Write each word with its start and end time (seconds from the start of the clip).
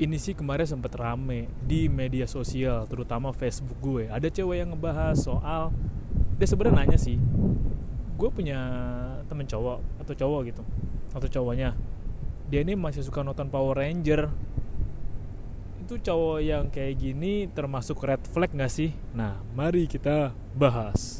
ini 0.00 0.16
sih 0.16 0.32
kemarin 0.32 0.64
sempet 0.64 0.96
rame 0.96 1.52
di 1.60 1.92
media 1.92 2.24
sosial 2.24 2.88
terutama 2.88 3.36
Facebook 3.36 3.76
gue 3.84 4.08
ada 4.08 4.32
cewek 4.32 4.64
yang 4.64 4.72
ngebahas 4.72 5.20
soal 5.20 5.68
dia 6.40 6.48
sebenarnya 6.48 6.88
nanya 6.88 6.98
sih 6.98 7.20
gue 8.16 8.28
punya 8.32 8.60
temen 9.28 9.44
cowok 9.44 9.78
atau 10.00 10.14
cowok 10.16 10.40
gitu 10.48 10.62
atau 11.12 11.28
cowoknya 11.28 11.76
dia 12.48 12.64
ini 12.64 12.74
masih 12.74 13.04
suka 13.04 13.20
nonton 13.20 13.52
Power 13.52 13.76
Ranger 13.76 14.32
itu 15.90 16.06
cowok 16.06 16.38
yang 16.38 16.64
kayak 16.70 17.02
gini 17.02 17.50
termasuk 17.50 17.98
red 18.06 18.22
flag 18.30 18.54
gak 18.54 18.70
sih? 18.70 18.94
Nah, 19.10 19.42
mari 19.58 19.90
kita 19.90 20.30
bahas. 20.54 21.19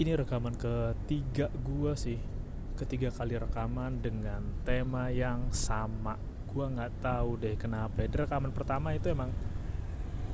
Ini 0.00 0.16
rekaman 0.16 0.56
ketiga 0.56 1.52
gua 1.60 1.92
sih. 1.92 2.16
Ketiga 2.72 3.12
kali 3.12 3.36
rekaman 3.36 4.00
dengan 4.00 4.40
tema 4.64 5.12
yang 5.12 5.52
sama. 5.52 6.16
Gua 6.48 6.72
nggak 6.72 7.04
tahu 7.04 7.36
deh 7.36 7.52
kenapa 7.60 8.08
Di 8.08 8.16
rekaman 8.16 8.48
pertama 8.48 8.96
itu 8.96 9.12
emang 9.12 9.28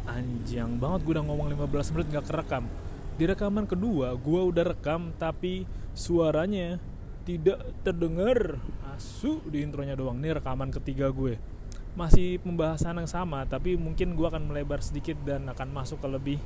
Anjing 0.07 0.79
banget. 0.79 1.03
Gue 1.03 1.19
udah 1.19 1.27
ngomong 1.27 1.51
15 1.51 1.99
menit 1.99 2.07
nggak 2.15 2.27
kerekam. 2.31 2.71
Di 3.19 3.27
rekaman 3.27 3.67
kedua 3.67 4.15
gua 4.15 4.47
udah 4.47 4.71
rekam 4.71 5.11
Tapi 5.19 5.67
suaranya 5.99 6.79
tidak 7.27 7.59
terdengar. 7.83 8.63
Asu 8.95 9.43
di 9.51 9.67
intronya 9.67 9.99
doang. 9.99 10.23
Ini 10.23 10.39
rekaman 10.39 10.71
ketiga 10.71 11.11
gue. 11.11 11.43
Masih 11.99 12.39
pembahasan 12.39 13.03
yang 13.03 13.11
sama 13.11 13.43
Tapi 13.51 13.75
mungkin 13.75 14.15
gua 14.15 14.31
akan 14.31 14.47
melebar 14.47 14.79
sedikit 14.79 15.19
Dan 15.27 15.51
akan 15.51 15.75
masuk 15.75 15.99
ke 15.99 16.07
lebih 16.07 16.39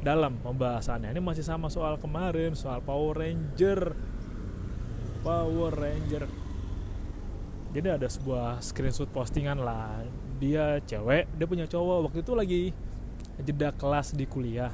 dalam 0.00 0.40
pembahasannya. 0.40 1.12
Ini 1.12 1.20
masih 1.20 1.44
sama 1.44 1.68
soal 1.68 2.00
kemarin 2.00 2.56
soal 2.56 2.80
Power 2.80 3.16
Ranger. 3.16 3.92
Power 5.20 5.72
Ranger. 5.72 6.24
Jadi 7.70 7.88
ada 7.88 8.08
sebuah 8.10 8.58
screenshot 8.64 9.08
postingan 9.12 9.60
lah. 9.60 10.02
Dia 10.40 10.80
cewek 10.82 11.28
dia 11.36 11.46
punya 11.46 11.68
cowok. 11.68 12.10
Waktu 12.10 12.18
itu 12.24 12.32
lagi 12.32 12.62
jeda 13.40 13.70
kelas 13.76 14.16
di 14.16 14.24
kuliah. 14.24 14.72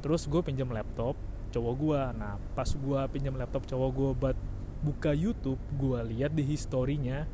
Terus 0.00 0.28
gue 0.28 0.40
pinjam 0.40 0.68
laptop 0.72 1.16
cowok 1.54 1.74
gue 1.78 2.02
nah 2.18 2.34
pas 2.58 2.66
gue 2.66 3.00
pinjam 3.14 3.38
laptop 3.38 3.62
cowok 3.62 3.90
gue 3.94 4.10
buat 4.18 4.36
buka 4.82 5.14
YouTube 5.14 5.62
gue 5.78 6.00
lihat 6.10 6.34
di 6.34 6.42
historinya 6.42 7.30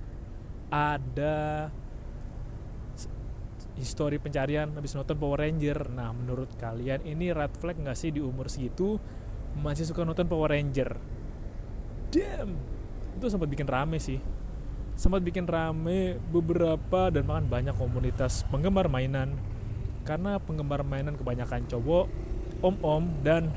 ada 0.68 1.72
history 3.80 4.20
pencarian 4.20 4.68
habis 4.76 4.92
nonton 4.92 5.16
Power 5.16 5.40
Ranger. 5.40 5.88
Nah, 5.88 6.12
menurut 6.12 6.52
kalian 6.60 7.00
ini 7.08 7.32
red 7.32 7.56
flag 7.56 7.80
nggak 7.80 7.96
sih 7.96 8.12
di 8.12 8.20
umur 8.20 8.52
segitu 8.52 9.00
masih 9.56 9.88
suka 9.88 10.04
nonton 10.04 10.28
Power 10.28 10.52
Ranger? 10.52 10.94
Damn, 12.12 12.60
itu 13.16 13.26
sempat 13.26 13.48
bikin 13.48 13.66
rame 13.66 13.96
sih. 13.96 14.20
Sempat 14.94 15.24
bikin 15.24 15.48
rame 15.48 16.20
beberapa 16.28 17.08
dan 17.08 17.24
bahkan 17.24 17.48
banyak 17.48 17.74
komunitas 17.80 18.44
penggemar 18.52 18.92
mainan. 18.92 19.34
Karena 20.04 20.36
penggemar 20.36 20.84
mainan 20.84 21.16
kebanyakan 21.16 21.64
cowok, 21.64 22.06
om-om 22.60 23.08
dan 23.24 23.48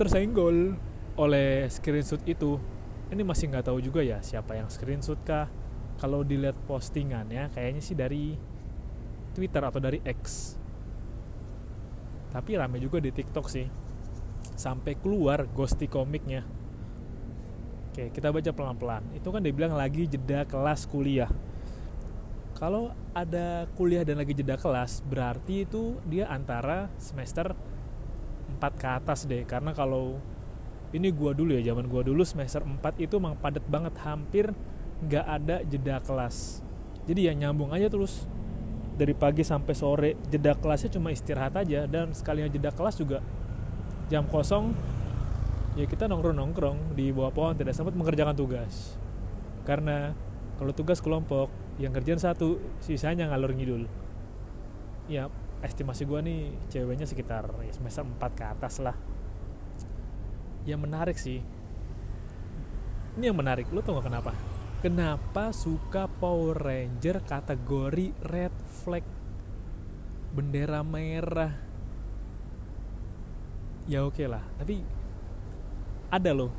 tersenggol 0.00 0.78
oleh 1.18 1.66
screenshot 1.68 2.22
itu. 2.24 2.56
Ini 3.10 3.26
masih 3.26 3.50
nggak 3.50 3.68
tahu 3.68 3.82
juga 3.82 4.00
ya 4.00 4.22
siapa 4.24 4.56
yang 4.56 4.70
screenshot 4.72 5.18
kah. 5.26 5.50
Kalau 5.98 6.22
dilihat 6.22 6.54
postingannya 6.70 7.50
kayaknya 7.50 7.82
sih 7.82 7.98
dari 7.98 8.38
Twitter 9.38 9.62
atau 9.62 9.78
dari 9.78 10.02
X. 10.02 10.58
Tapi 12.34 12.58
rame 12.58 12.82
juga 12.82 12.98
di 12.98 13.14
TikTok 13.14 13.46
sih. 13.46 13.70
Sampai 14.58 14.98
keluar 14.98 15.46
ghosty 15.54 15.86
komiknya. 15.86 16.42
Oke 17.94 18.10
kita 18.10 18.34
baca 18.34 18.50
pelan-pelan. 18.50 19.06
Itu 19.14 19.30
kan 19.30 19.46
dia 19.46 19.54
bilang 19.54 19.78
lagi 19.78 20.10
jeda 20.10 20.42
kelas 20.42 20.90
kuliah. 20.90 21.30
Kalau 22.58 22.90
ada 23.14 23.70
kuliah 23.78 24.02
dan 24.02 24.18
lagi 24.18 24.34
jeda 24.34 24.58
kelas 24.58 25.06
berarti 25.06 25.62
itu 25.62 25.94
dia 26.10 26.26
antara 26.26 26.90
semester 26.98 27.54
4 28.58 28.74
ke 28.74 28.88
atas 28.90 29.22
deh. 29.30 29.46
Karena 29.46 29.70
kalau 29.70 30.18
ini 30.90 31.14
gua 31.14 31.30
dulu 31.30 31.54
ya 31.54 31.70
zaman 31.70 31.86
gua 31.86 32.02
dulu 32.02 32.26
semester 32.26 32.66
4 32.66 32.98
itu 32.98 33.22
emang 33.22 33.38
padat 33.38 33.62
banget. 33.70 33.94
Hampir 34.02 34.50
nggak 35.06 35.26
ada 35.30 35.62
jeda 35.62 36.02
kelas. 36.02 36.66
Jadi 37.06 37.30
ya 37.30 37.32
nyambung 37.38 37.70
aja 37.70 37.86
terus 37.86 38.26
dari 38.98 39.14
pagi 39.14 39.46
sampai 39.46 39.74
sore 39.78 40.10
jeda 40.26 40.58
kelasnya 40.58 40.98
cuma 40.98 41.14
istirahat 41.14 41.54
aja 41.54 41.86
dan 41.86 42.10
sekalinya 42.10 42.50
jeda 42.50 42.74
kelas 42.74 42.98
juga 42.98 43.22
jam 44.10 44.26
kosong 44.26 44.74
ya 45.78 45.86
kita 45.86 46.10
nongkrong 46.10 46.34
nongkrong 46.34 46.78
di 46.98 47.14
bawah 47.14 47.30
pohon 47.30 47.54
tidak 47.54 47.78
sempat 47.78 47.94
mengerjakan 47.94 48.34
tugas. 48.34 48.98
Karena 49.62 50.10
kalau 50.58 50.74
tugas 50.74 50.98
kelompok 50.98 51.46
yang 51.78 51.94
kerjaan 51.94 52.18
satu 52.18 52.58
sisanya 52.82 53.30
ngalur 53.30 53.54
ngidul. 53.54 53.86
Ya 55.06 55.30
estimasi 55.62 56.02
gue 56.02 56.18
nih 56.18 56.40
ceweknya 56.74 57.06
sekitar 57.06 57.46
ya 57.62 57.70
semester 57.70 58.02
4 58.02 58.18
ke 58.34 58.44
atas 58.44 58.82
lah. 58.82 58.98
Yang 60.66 60.80
menarik 60.82 61.16
sih. 61.16 61.38
Ini 63.14 63.30
yang 63.30 63.38
menarik 63.38 63.70
lo 63.70 63.78
tau 63.78 64.02
gak 64.02 64.10
kenapa 64.10 64.47
kenapa 64.78 65.50
suka 65.50 66.06
Power 66.06 66.54
Ranger 66.54 67.22
kategori 67.26 68.14
red 68.22 68.54
flag? 68.82 69.04
Bendera 70.34 70.86
merah. 70.86 71.54
Ya 73.88 74.04
oke 74.04 74.20
okay 74.20 74.26
lah. 74.30 74.44
Tapi 74.60 74.84
ada 76.12 76.30
loh. 76.30 76.52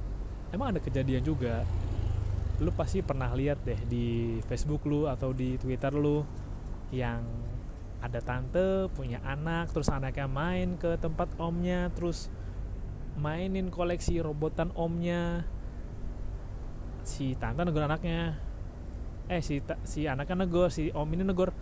Emang 0.49 0.73
ada 0.73 0.81
kejadian 0.81 1.21
juga. 1.21 1.63
Lu 2.59 2.73
pasti 2.75 2.99
pernah 2.99 3.31
lihat 3.31 3.63
deh 3.63 3.79
di 3.87 4.37
Facebook 4.49 4.83
lu 4.89 5.07
atau 5.07 5.31
di 5.31 5.55
Twitter 5.55 5.93
lu 5.95 6.25
yang 6.89 7.21
ada 7.99 8.19
tante 8.23 8.87
punya 8.95 9.19
anak 9.27 9.75
terus 9.75 9.91
anaknya 9.91 10.27
main 10.31 10.79
ke 10.79 10.95
tempat 10.97 11.35
omnya 11.35 11.91
terus 11.91 12.31
mainin 13.19 13.67
koleksi 13.67 14.23
robotan 14.23 14.71
omnya 14.79 15.43
si 17.03 17.35
tante 17.37 17.61
negor 17.63 17.85
anaknya. 17.85 18.35
Eh 19.29 19.41
si 19.45 19.61
si 19.85 20.09
anaknya 20.09 20.45
negor 20.45 20.73
si 20.73 20.89
om 20.93 21.05
ini 21.13 21.21
negor 21.21 21.53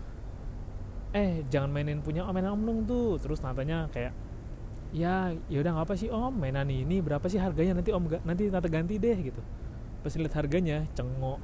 eh 1.12 1.44
jangan 1.48 1.72
mainin 1.72 2.04
punya 2.04 2.24
om 2.24 2.32
mainan 2.32 2.56
om 2.56 2.62
dong 2.64 2.80
tuh. 2.88 3.20
Terus 3.20 3.40
tantenya 3.40 3.88
kayak 3.92 4.12
ya 4.88 5.36
ya 5.52 5.58
udah 5.60 5.76
nggak 5.76 5.86
apa 5.88 5.94
sih 6.00 6.08
om 6.08 6.32
mainan 6.32 6.68
ini 6.68 7.04
berapa 7.04 7.24
sih 7.28 7.40
harganya? 7.40 7.80
Nanti 7.80 7.90
om 7.92 8.04
nanti 8.24 8.48
tante 8.48 8.68
ganti 8.72 8.96
deh 8.96 9.18
gitu. 9.20 9.40
Pas 10.00 10.12
lihat 10.14 10.34
harganya 10.38 10.86
cengok. 10.96 11.40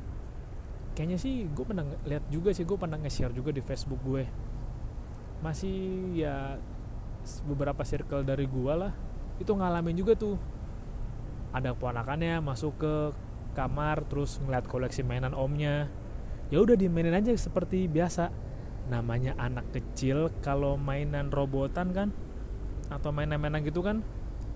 Kayaknya 0.94 1.18
sih 1.18 1.50
gue 1.50 1.64
pernah 1.66 1.82
lihat 2.06 2.22
juga 2.30 2.54
sih 2.54 2.62
gue 2.62 2.78
pernah 2.78 2.94
nge-share 3.02 3.34
juga 3.34 3.50
di 3.50 3.58
Facebook 3.58 3.98
gue. 4.06 4.24
Masih 5.42 6.14
ya 6.14 6.54
beberapa 7.48 7.82
circle 7.82 8.22
dari 8.22 8.46
gue 8.46 8.72
lah 8.72 8.94
itu 9.42 9.50
ngalamin 9.50 9.96
juga 9.98 10.14
tuh. 10.14 10.38
Ada 11.50 11.74
keponakannya 11.74 12.38
masuk 12.42 12.78
ke 12.78 12.94
kamar 13.54 14.02
terus 14.10 14.42
ngeliat 14.42 14.66
koleksi 14.66 15.06
mainan 15.06 15.32
omnya. 15.32 15.88
Ya 16.52 16.60
udah 16.60 16.76
dimainin 16.76 17.16
aja 17.16 17.32
seperti 17.38 17.86
biasa. 17.88 18.28
Namanya 18.90 19.32
anak 19.40 19.72
kecil 19.72 20.28
kalau 20.44 20.76
mainan 20.76 21.32
robotan 21.32 21.94
kan 21.96 22.12
atau 22.92 23.08
mainan-mainan 23.16 23.64
gitu 23.64 23.80
kan 23.80 24.04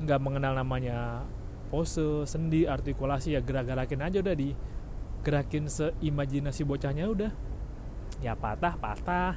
nggak 0.05 0.21
mengenal 0.21 0.53
namanya 0.53 1.25
pose 1.73 2.29
sendi 2.29 2.69
artikulasi 2.69 3.35
ya 3.35 3.41
gerak-gerakin 3.41 4.05
aja 4.05 4.21
udah 4.21 4.37
di 4.37 4.53
gerakin 5.25 5.67
seimajinasi 5.67 6.63
bocahnya 6.65 7.09
udah. 7.09 7.33
Ya 8.21 8.35
patah 8.35 8.75
patah. 8.77 9.35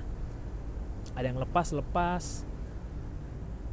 Ada 1.16 1.34
yang 1.34 1.40
lepas 1.42 1.72
lepas. 1.74 2.46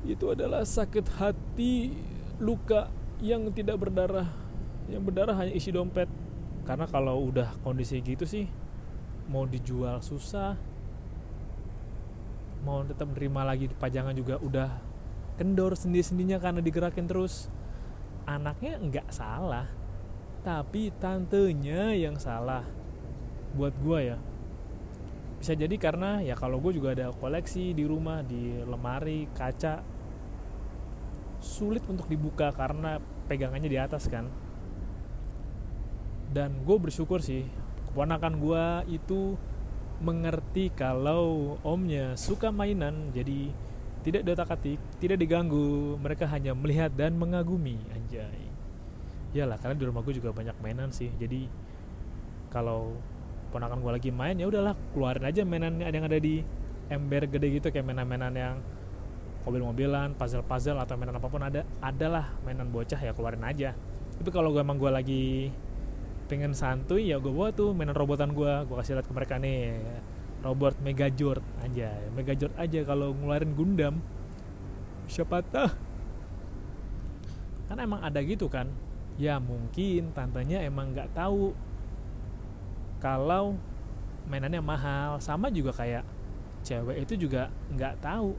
Itu 0.06 0.32
adalah 0.32 0.62
sakit 0.62 1.06
hati 1.18 1.92
luka 2.38 2.88
yang 3.18 3.50
tidak 3.50 3.82
berdarah 3.82 4.47
yang 4.88 5.04
berdarah 5.04 5.36
hanya 5.36 5.52
isi 5.52 5.70
dompet. 5.70 6.08
Karena 6.64 6.84
kalau 6.84 7.32
udah 7.32 7.56
kondisi 7.64 8.00
gitu 8.04 8.28
sih 8.28 8.48
mau 9.28 9.44
dijual 9.44 10.00
susah. 10.00 10.56
Mau 12.64 12.82
tetap 12.84 13.08
nerima 13.12 13.46
lagi 13.46 13.70
pajangan 13.70 14.12
juga 14.16 14.36
udah 14.40 14.68
kendor 15.38 15.78
sendi-sendinya 15.78 16.36
karena 16.40 16.60
digerakin 16.60 17.06
terus. 17.08 17.48
Anaknya 18.28 18.76
nggak 18.80 19.08
salah 19.08 19.68
tapi 20.44 20.92
tantenya 20.96 21.96
yang 21.96 22.16
salah. 22.20 22.64
Buat 23.56 23.76
gue 23.80 24.00
ya. 24.12 24.18
Bisa 25.38 25.54
jadi 25.54 25.72
karena 25.78 26.20
ya 26.20 26.34
kalau 26.34 26.58
gue 26.58 26.74
juga 26.74 26.92
ada 26.92 27.14
koleksi 27.14 27.70
di 27.72 27.86
rumah 27.86 28.26
di 28.26 28.58
lemari 28.66 29.30
kaca 29.32 29.80
sulit 31.38 31.86
untuk 31.86 32.10
dibuka 32.10 32.50
karena 32.50 32.98
pegangannya 33.30 33.70
di 33.70 33.78
atas 33.78 34.10
kan 34.10 34.26
dan 36.32 36.64
gue 36.64 36.76
bersyukur 36.76 37.24
sih 37.24 37.48
keponakan 37.90 38.36
gue 38.38 38.64
itu 39.00 39.34
mengerti 39.98 40.70
kalau 40.70 41.56
omnya 41.66 42.14
suka 42.14 42.54
mainan 42.54 43.10
jadi 43.10 43.50
tidak 44.06 44.22
dotak-atik, 44.24 44.78
tidak 45.02 45.18
diganggu, 45.18 45.98
mereka 45.98 46.24
hanya 46.30 46.54
melihat 46.54 46.88
dan 46.94 47.18
mengagumi 47.18 47.76
anjay. 47.92 48.46
Iyalah, 49.34 49.60
karena 49.60 49.76
di 49.76 49.84
rumah 49.84 50.00
gue 50.00 50.14
juga 50.16 50.32
banyak 50.32 50.56
mainan 50.64 50.88
sih. 50.94 51.12
Jadi 51.18 51.44
kalau 52.48 52.96
ponakan 53.52 53.84
gue 53.84 53.92
lagi 53.92 54.10
main 54.14 54.36
ya 54.40 54.48
udahlah 54.48 54.72
keluarin 54.96 55.24
aja 55.28 55.44
mainan 55.44 55.76
yang 55.80 56.04
ada 56.04 56.16
di 56.16 56.40
ember 56.88 57.28
gede 57.28 57.60
gitu 57.60 57.68
kayak 57.68 57.84
mainan-mainan 57.84 58.32
yang 58.32 58.54
mobil-mobilan, 59.44 60.16
puzzle-puzzle 60.16 60.80
atau 60.80 60.96
mainan 60.96 61.16
apa 61.16 61.28
pun 61.28 61.44
ada, 61.44 61.60
adalah 61.84 62.32
mainan 62.48 62.72
bocah 62.72 62.96
ya 62.96 63.12
keluarin 63.12 63.44
aja. 63.44 63.76
Tapi 64.16 64.30
kalau 64.32 64.54
gue 64.54 64.64
emang 64.64 64.80
gue 64.80 64.88
lagi 64.88 65.24
pengen 66.28 66.52
santuy 66.52 67.08
ya 67.08 67.16
gue 67.18 67.32
bawa 67.32 67.52
tuh 67.56 67.72
mainan 67.72 67.96
robotan 67.96 68.36
gue, 68.36 68.52
gue 68.68 68.76
kasih 68.76 69.00
lihat 69.00 69.08
ke 69.08 69.14
mereka 69.16 69.40
nih 69.40 69.80
robot 70.44 70.76
Megazord 70.84 71.40
aja, 71.64 71.96
Megazord 72.14 72.54
aja 72.60 72.84
kalau 72.86 73.14
ngeluarin 73.16 73.54
Gundam. 73.56 74.02
Siapa 75.08 75.40
tahu 75.40 75.72
kan 77.68 77.78
emang 77.80 78.00
ada 78.04 78.20
gitu 78.24 78.48
kan. 78.48 78.68
Ya 79.18 79.40
mungkin 79.42 80.12
tantenya 80.14 80.62
emang 80.62 80.92
nggak 80.94 81.08
tahu 81.16 81.54
kalau 83.02 83.56
mainannya 84.30 84.62
mahal. 84.62 85.18
Sama 85.18 85.50
juga 85.50 85.72
kayak 85.74 86.04
cewek 86.62 86.98
itu 87.08 87.16
juga 87.28 87.50
nggak 87.72 87.96
tahu 88.04 88.36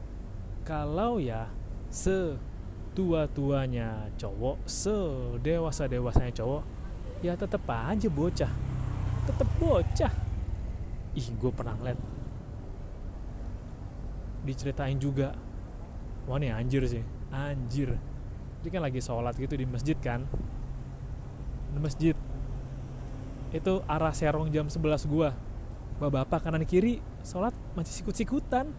kalau 0.64 1.18
ya 1.18 1.48
setua-tuanya 1.90 4.06
cowok 4.14 4.58
sedewasa-dewasanya 4.66 6.32
cowok 6.38 6.62
ya 7.20 7.36
tetep 7.36 7.60
aja 7.68 8.08
bocah. 8.08 8.52
Tetep 9.28 9.48
bocah. 9.60 10.12
Ih 11.16 11.26
gue 11.36 11.52
pernah 11.52 11.76
ngeliat. 11.76 12.00
Diceritain 14.44 14.96
juga. 14.96 15.36
Wah 16.24 16.40
nih 16.40 16.52
anjir 16.56 16.82
sih. 16.88 17.04
Anjir. 17.28 17.96
Dia 18.60 18.70
kan 18.72 18.82
lagi 18.84 19.00
sholat 19.04 19.36
gitu 19.36 19.56
di 19.56 19.68
masjid 19.68 19.96
kan? 20.00 20.24
Di 21.72 21.80
masjid. 21.80 22.16
Itu 23.52 23.84
arah 23.84 24.12
serong 24.16 24.48
jam 24.48 24.68
11 24.68 25.10
gua. 25.10 25.36
Bapak-bapak 26.00 26.48
kanan 26.48 26.64
kiri 26.64 27.04
sholat 27.20 27.52
masih 27.76 28.00
sikut-sikutan. 28.00 28.72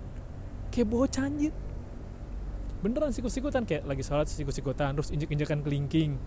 Kayak 0.74 0.88
bocah 0.90 1.30
anjir. 1.30 1.54
Beneran 2.82 3.14
sikut-sikutan 3.14 3.62
kayak 3.70 3.86
lagi 3.86 4.02
sholat 4.02 4.26
sikut-sikutan 4.26 4.98
terus 4.98 5.14
injek-injekan 5.14 5.62
kelingking 5.62 6.18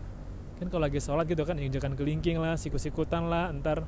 kan 0.55 0.67
kalau 0.71 0.87
lagi 0.87 1.03
sholat 1.03 1.27
gitu 1.27 1.43
kan 1.43 1.59
injekan 1.59 1.99
kelingking 1.99 2.39
lah 2.39 2.55
sikut-sikutan 2.55 3.27
lah 3.27 3.51
ntar 3.59 3.83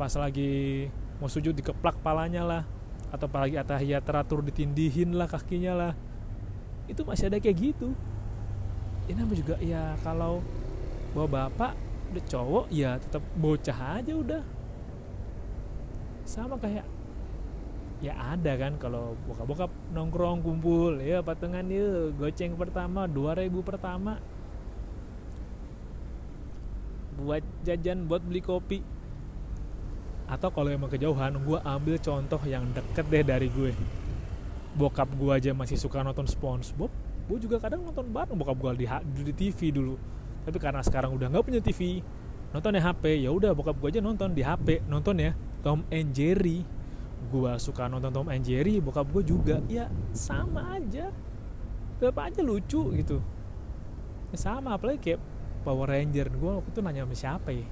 pas 0.00 0.12
lagi 0.16 0.88
mau 1.20 1.28
sujud 1.28 1.52
dikeplak 1.52 2.00
palanya 2.00 2.40
lah 2.40 2.62
atau 3.10 3.26
apalagi 3.26 3.58
atahiyat 3.58 4.06
teratur 4.06 4.40
ditindihin 4.40 5.18
lah 5.18 5.26
kakinya 5.26 5.74
lah. 5.74 5.92
Itu 6.86 7.02
masih 7.02 7.28
ada 7.28 7.42
kayak 7.42 7.58
gitu. 7.58 7.92
Ini 9.10 9.18
namanya 9.18 9.38
juga 9.42 9.54
ya 9.58 9.98
kalau 10.06 10.40
bawa 11.12 11.50
bapak 11.50 11.72
udah 12.10 12.24
cowok 12.26 12.66
ya 12.70 12.96
tetap 13.02 13.22
bocah 13.34 13.78
aja 13.98 14.12
udah. 14.14 14.42
Sama 16.22 16.54
kayak 16.56 16.86
ya 18.00 18.16
ada 18.16 18.56
kan 18.56 18.80
kalau 18.80 19.12
bokap-bokap 19.28 19.68
nongkrong 19.92 20.40
kumpul 20.40 20.96
ya 21.04 21.20
patungan 21.20 21.68
yuk 21.68 22.16
goceng 22.16 22.56
pertama 22.56 23.04
2000 23.04 23.52
pertama 23.60 24.16
buat 27.20 27.44
jajan 27.68 28.08
buat 28.08 28.24
beli 28.24 28.40
kopi. 28.40 28.80
Atau 30.30 30.48
kalau 30.54 30.72
emang 30.72 30.88
kejauhan 30.88 31.36
gue 31.42 31.58
ambil 31.60 31.96
contoh 32.00 32.40
yang 32.48 32.64
deket 32.72 33.06
deh 33.12 33.24
dari 33.26 33.48
gue. 33.52 33.76
Bokap 34.74 35.10
gue 35.12 35.32
aja 35.34 35.50
masih 35.52 35.76
suka 35.76 36.00
nonton 36.00 36.24
SpongeBob 36.24 36.88
gue 37.30 37.38
juga 37.46 37.62
kadang 37.62 37.86
nonton 37.86 38.10
bareng 38.10 38.34
bokap 38.34 38.58
gue 38.58 38.82
di, 38.82 38.86
di 39.22 39.34
TV 39.34 39.70
dulu. 39.70 39.94
Tapi 40.42 40.58
karena 40.58 40.82
sekarang 40.82 41.14
udah 41.14 41.30
nggak 41.30 41.46
punya 41.46 41.62
TV 41.62 42.02
nonton 42.50 42.74
ya 42.74 42.82
HP 42.90 43.22
ya 43.22 43.30
udah 43.30 43.54
bokap 43.54 43.78
gue 43.78 43.88
aja 43.94 44.02
nonton 44.02 44.34
di 44.34 44.42
HP 44.42 44.82
nonton 44.90 45.14
ya 45.22 45.30
Tom 45.62 45.86
and 45.94 46.10
Jerry. 46.10 46.66
Gue 47.30 47.52
suka 47.62 47.86
nonton 47.86 48.10
Tom 48.10 48.26
and 48.34 48.42
Jerry 48.42 48.82
bokap 48.82 49.06
gue 49.14 49.22
juga. 49.22 49.62
Ya 49.70 49.86
sama 50.10 50.74
aja. 50.74 51.14
Apa 52.02 52.34
aja 52.34 52.42
lucu 52.42 52.90
gitu. 52.98 53.22
Ya 54.34 54.36
sama 54.40 54.74
apalagi 54.74 54.98
kayak 54.98 55.20
Power 55.62 55.88
Ranger. 55.92 56.32
Gue 56.32 56.52
waktu 56.60 56.70
itu 56.72 56.80
nanya 56.80 57.04
sama 57.04 57.16
siapa 57.16 57.50
ya? 57.52 57.66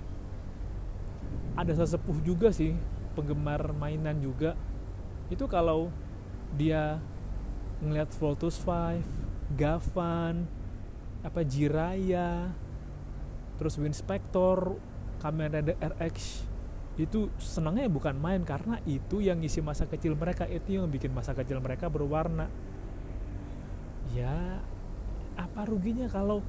Ada 1.59 1.85
sesepuh 1.85 2.19
juga 2.23 2.55
sih 2.55 2.77
penggemar 3.19 3.75
mainan 3.75 4.19
juga. 4.23 4.55
Itu 5.29 5.51
kalau 5.51 5.91
dia 6.57 7.03
ngeliat 7.83 8.11
Voltus 8.17 8.59
5 8.63 9.03
Gavan 9.55 10.45
apa 11.19 11.41
Jiraya 11.43 12.55
terus 13.59 13.75
Winspector 13.75 14.79
kamera 15.19 15.59
RX 15.99 16.47
itu 16.99 17.31
senangnya 17.39 17.87
bukan 17.87 18.19
main 18.19 18.43
karena 18.43 18.83
itu 18.83 19.23
yang 19.23 19.39
ngisi 19.39 19.63
masa 19.63 19.87
kecil 19.87 20.19
mereka. 20.19 20.51
Itu 20.51 20.83
yang 20.83 20.91
bikin 20.91 21.15
masa 21.15 21.31
kecil 21.31 21.63
mereka 21.63 21.87
berwarna. 21.87 22.51
Ya 24.11 24.59
apa 25.39 25.63
ruginya 25.63 26.11
kalau 26.11 26.43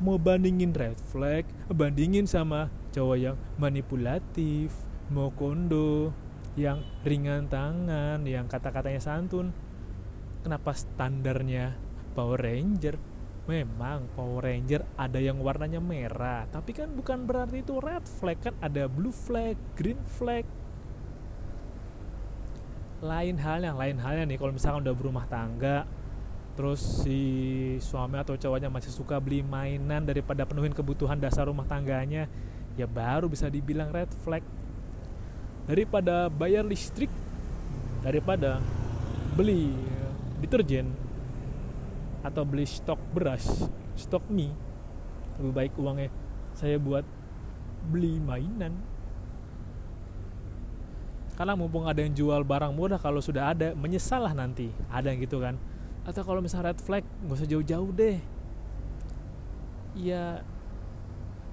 mau 0.00 0.16
bandingin 0.16 0.72
red 0.72 0.96
flag 1.12 1.44
bandingin 1.68 2.24
sama 2.24 2.72
cowok 2.90 3.18
yang 3.20 3.36
manipulatif 3.60 4.72
mau 5.10 5.28
kondo 5.34 6.14
yang 6.58 6.82
ringan 7.06 7.46
tangan 7.46 8.22
yang 8.26 8.50
kata-katanya 8.50 9.02
santun. 9.02 9.54
Kenapa 10.40 10.72
standarnya 10.74 11.76
Power 12.16 12.40
Ranger? 12.40 12.96
Memang 13.46 14.06
Power 14.14 14.46
Ranger 14.46 14.86
ada 14.94 15.18
yang 15.18 15.42
warnanya 15.42 15.82
merah 15.82 16.46
tapi 16.50 16.70
kan 16.70 16.90
bukan 16.94 17.26
berarti 17.26 17.66
itu 17.66 17.78
red 17.82 18.06
flag 18.06 18.38
kan 18.38 18.54
ada 18.62 18.86
blue 18.86 19.14
flag 19.14 19.58
green 19.74 20.00
flag. 20.06 20.46
Lain 23.00 23.36
halnya 23.40 23.72
lain 23.74 23.98
halnya 23.98 24.24
nih 24.28 24.38
kalau 24.38 24.52
misalkan 24.54 24.84
udah 24.86 24.94
berumah 24.94 25.26
tangga 25.26 25.88
terus 26.58 27.06
si 27.06 27.18
suami 27.80 28.20
atau 28.20 28.36
cowoknya 28.36 28.68
masih 28.68 28.92
suka 28.92 29.16
beli 29.22 29.40
mainan 29.40 30.02
daripada 30.04 30.44
penuhin 30.44 30.74
kebutuhan 30.74 31.16
dasar 31.16 31.48
rumah 31.48 31.64
tangganya 31.64 32.26
ya 32.74 32.84
baru 32.84 33.30
bisa 33.30 33.46
dibilang 33.48 33.88
red 33.94 34.10
flag 34.22 34.44
daripada 35.64 36.26
bayar 36.28 36.66
listrik 36.66 37.08
daripada 38.02 38.58
beli 39.36 39.72
deterjen 40.40 40.90
atau 42.20 42.44
beli 42.44 42.68
stok 42.68 43.00
beras, 43.12 43.64
stok 43.96 44.24
mie, 44.28 44.52
lebih 45.40 45.52
baik 45.56 45.72
uangnya 45.80 46.12
saya 46.52 46.76
buat 46.76 47.04
beli 47.88 48.20
mainan. 48.20 48.76
Karena 51.40 51.56
mumpung 51.56 51.88
ada 51.88 52.04
yang 52.04 52.12
jual 52.12 52.44
barang 52.44 52.76
murah 52.76 53.00
kalau 53.00 53.24
sudah 53.24 53.56
ada 53.56 53.72
menyesal 53.72 54.28
lah 54.28 54.36
nanti 54.36 54.68
ada 54.92 55.08
yang 55.08 55.24
gitu 55.24 55.40
kan. 55.40 55.56
Atau 56.04 56.22
kalau 56.24 56.40
misalnya 56.40 56.72
red 56.72 56.80
flag 56.80 57.04
nggak 57.24 57.36
usah 57.36 57.48
jauh-jauh 57.48 57.90
deh. 57.92 58.18
Ya 59.98 60.44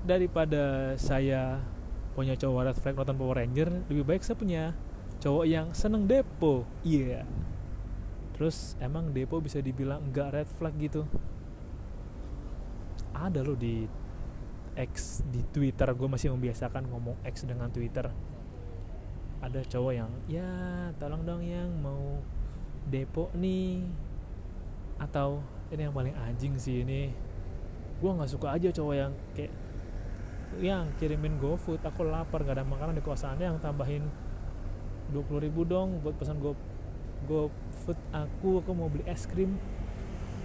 daripada 0.06 0.96
saya 0.96 1.62
punya 2.14 2.38
cowok 2.38 2.62
red 2.72 2.78
flag 2.80 2.96
nonton 2.96 3.18
Power 3.18 3.38
Ranger 3.44 3.70
lebih 3.92 4.06
baik 4.08 4.24
saya 4.24 4.38
punya 4.40 4.64
cowok 5.20 5.46
yang 5.46 5.68
seneng 5.76 6.08
depo. 6.08 6.64
Iya. 6.82 7.22
Yeah 7.22 7.26
terus 8.38 8.78
emang 8.78 9.10
depo 9.10 9.42
bisa 9.42 9.58
dibilang 9.58 10.14
enggak 10.14 10.30
red 10.30 10.50
flag 10.62 10.78
gitu. 10.78 11.10
Ada 13.18 13.42
loh 13.42 13.58
di 13.58 13.90
X 14.78 15.26
di 15.26 15.42
Twitter. 15.50 15.90
Gue 15.98 16.06
masih 16.06 16.30
membiasakan 16.38 16.86
ngomong 16.86 17.18
X 17.26 17.50
dengan 17.50 17.74
Twitter. 17.74 18.06
Ada 19.42 19.66
cowok 19.66 19.94
yang 19.98 20.14
ya 20.30 20.50
tolong 21.02 21.26
dong 21.26 21.42
yang 21.42 21.74
mau 21.82 22.22
depo 22.86 23.34
nih 23.34 23.90
atau 24.98 25.42
ini 25.70 25.88
yang 25.88 25.96
paling 25.96 26.16
anjing 26.18 26.58
sih 26.58 26.82
ini. 26.82 27.14
Gue 27.98 28.12
nggak 28.14 28.30
suka 28.30 28.54
aja 28.54 28.70
cowok 28.70 28.96
yang 28.96 29.14
kayak 29.34 29.54
yang 30.58 30.86
kirimin 30.98 31.38
GoFood 31.38 31.84
aku 31.84 32.08
lapar 32.08 32.42
gak 32.42 32.58
ada 32.58 32.66
makanan 32.66 32.98
di 32.98 33.04
kosannya 33.04 33.52
yang 33.52 33.60
tambahin 33.60 34.08
20 35.12 35.44
ribu 35.44 35.68
dong 35.68 36.00
buat 36.00 36.16
pesan 36.16 36.40
go 36.40 36.56
GoFood 37.28 38.00
aku 38.16 38.64
aku 38.64 38.72
mau 38.74 38.88
beli 38.88 39.04
es 39.06 39.26
krim. 39.26 39.58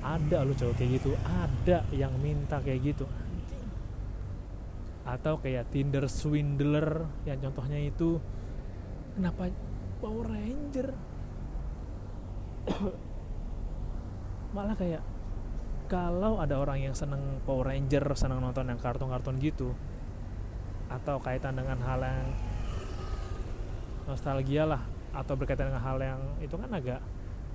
Ada 0.03 0.43
lo 0.43 0.53
cowok 0.59 0.75
kayak 0.75 0.91
gitu 0.99 1.15
ada 1.23 1.87
yang 1.95 2.11
minta 2.19 2.59
kayak 2.59 2.83
gitu. 2.83 3.07
Atau 5.07 5.39
kayak 5.39 5.71
Tinder 5.71 6.11
swindler 6.11 7.07
yang 7.27 7.39
contohnya 7.39 7.79
itu 7.79 8.19
kenapa 9.15 9.51
Power 10.03 10.27
Ranger 10.27 10.91
malah 14.53 14.77
kayak 14.77 15.01
kalau 15.89 16.41
ada 16.41 16.57
orang 16.61 16.81
yang 16.81 16.95
seneng 16.97 17.21
Power 17.45 17.69
Ranger 17.73 18.05
seneng 18.17 18.41
nonton 18.41 18.69
yang 18.69 18.81
kartun-kartun 18.81 19.37
gitu 19.41 19.77
atau 20.93 21.17
kaitan 21.21 21.57
dengan 21.57 21.81
hal 21.81 22.01
yang 22.05 22.29
nostalgia 24.05 24.69
lah 24.69 24.83
atau 25.13 25.37
berkaitan 25.37 25.73
dengan 25.73 25.85
hal 25.85 25.99
yang 26.01 26.21
itu 26.41 26.57
kan 26.57 26.69
agak 26.73 27.01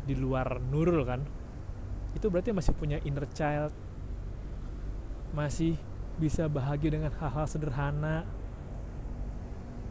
di 0.06 0.14
luar 0.18 0.62
Nurul 0.70 1.06
kan 1.06 1.22
itu 2.18 2.34
berarti 2.34 2.50
masih 2.50 2.74
punya 2.74 2.98
inner 3.06 3.30
child. 3.30 3.70
Masih 5.38 5.78
bisa 6.18 6.50
bahagia 6.50 6.98
dengan 6.98 7.14
hal-hal 7.14 7.46
sederhana. 7.46 8.26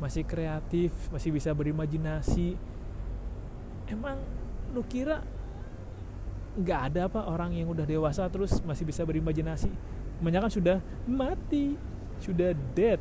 Masih 0.03 0.27
kreatif 0.27 0.91
masih 1.15 1.31
bisa 1.31 1.55
berimajinasi. 1.55 2.59
Emang 3.87 4.19
lu 4.75 4.83
kira 4.83 5.23
nggak 6.57 6.81
ada 6.93 7.01
apa 7.13 7.21
orang 7.29 7.53
yang 7.53 7.69
udah 7.69 7.85
dewasa 7.85 8.25
terus 8.33 8.59
masih 8.65 8.89
bisa 8.89 9.05
berimajinasi. 9.05 9.69
Kebanyakan 10.21 10.51
sudah 10.51 10.77
mati 11.05 11.77
sudah 12.17 12.57
dead 12.73 12.97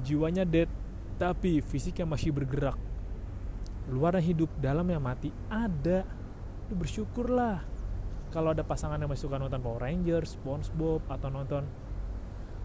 jiwanya 0.00 0.48
dead 0.48 0.68
tapi 1.20 1.60
fisiknya 1.60 2.08
masih 2.08 2.32
bergerak. 2.32 2.80
Luarnya 3.92 4.24
hidup 4.24 4.50
dalamnya 4.58 4.98
mati 4.98 5.28
ada. 5.52 6.08
Lu 6.72 6.74
bersyukurlah. 6.74 7.62
Kalau 8.32 8.56
ada 8.56 8.64
pasangan 8.64 8.96
yang 8.96 9.12
masih 9.12 9.28
suka 9.28 9.36
nonton 9.36 9.60
Power 9.60 9.84
Rangers, 9.84 10.40
SpongeBob 10.40 11.04
atau 11.04 11.28
nonton 11.28 11.68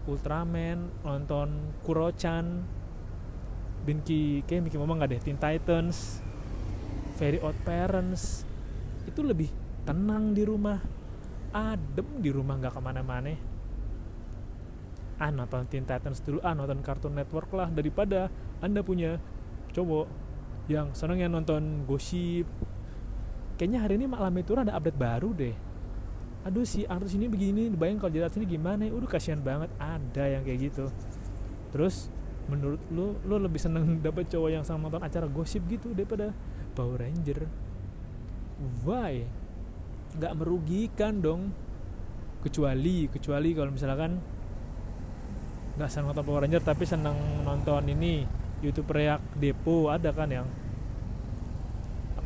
Ultraman, 0.08 0.88
nonton 1.04 1.76
Kuro-chan, 1.84 2.64
Binki, 3.84 4.40
kayak 4.48 4.64
Mickey 4.64 4.80
Mouse 4.80 4.96
nggak 4.96 5.10
deh, 5.12 5.20
Teen 5.20 5.36
Titans, 5.36 6.24
Very 7.20 7.36
Odd 7.44 7.60
Parents, 7.68 8.48
itu 9.04 9.20
lebih 9.20 9.52
tenang 9.88 10.36
di 10.36 10.44
rumah, 10.44 10.76
adem 11.48 12.20
di 12.20 12.28
rumah 12.28 12.60
nggak 12.60 12.76
ke 12.76 12.80
mana-mana. 12.84 13.32
Ah 15.16 15.32
nonton 15.32 15.64
Teen 15.64 15.88
Titans 15.88 16.20
dulu, 16.20 16.44
ah 16.44 16.52
nonton 16.52 16.84
Cartoon 16.84 17.16
Network 17.16 17.48
lah. 17.56 17.72
Daripada 17.72 18.28
anda 18.60 18.84
punya 18.84 19.16
cowok 19.72 20.06
yang 20.68 20.92
senangnya 20.92 21.32
nonton 21.32 21.88
gosip, 21.88 22.44
kayaknya 23.56 23.80
hari 23.80 23.96
ini 23.96 24.04
malam 24.04 24.36
itu 24.36 24.52
ada 24.52 24.76
update 24.76 25.00
baru 25.00 25.32
deh. 25.32 25.56
Aduh 26.44 26.68
si 26.68 26.84
artis 26.84 27.16
ini 27.16 27.24
begini. 27.32 27.72
Bayang 27.72 27.96
kalau 27.96 28.12
artis 28.20 28.36
ini 28.36 28.44
gimana? 28.44 28.84
Ya 28.84 28.92
udah 28.92 29.08
kasihan 29.08 29.40
banget. 29.40 29.72
Ada 29.80 30.36
yang 30.36 30.44
kayak 30.44 30.68
gitu. 30.68 30.92
Terus 31.72 32.12
menurut 32.44 32.80
lu 32.92 33.16
lu 33.24 33.40
lebih 33.40 33.56
seneng 33.56 33.96
dapet 34.04 34.28
cowok 34.28 34.52
yang 34.52 34.64
sama 34.68 34.92
nonton 34.92 35.00
acara 35.00 35.24
gosip 35.32 35.64
gitu 35.64 35.96
daripada 35.96 36.36
Power 36.76 37.00
Ranger? 37.00 37.48
Why 38.84 39.47
nggak 40.16 40.32
merugikan 40.38 41.20
dong 41.20 41.52
kecuali 42.40 43.10
kecuali 43.12 43.52
kalau 43.52 43.68
misalkan 43.74 44.16
nggak 45.76 45.90
seneng 45.90 46.10
nonton 46.10 46.24
Power 46.24 46.42
Ranger 46.48 46.62
tapi 46.64 46.84
seneng 46.88 47.16
nonton 47.44 47.84
ini 47.92 48.24
YouTube 48.64 48.90
reak 48.90 49.22
Depo 49.38 49.92
ada 49.92 50.10
kan 50.10 50.30
yang 50.30 50.48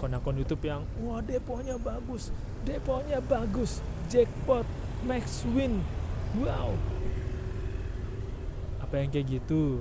akun-akun 0.02 0.34
YouTube 0.34 0.66
yang 0.66 0.82
wah 0.98 1.22
deponya 1.22 1.78
bagus, 1.78 2.34
deponya 2.66 3.22
bagus, 3.22 3.78
jackpot, 4.10 4.66
max 5.06 5.46
win, 5.54 5.78
wow. 6.42 6.74
Apa 8.82 8.98
yang 8.98 9.14
kayak 9.14 9.38
gitu? 9.38 9.78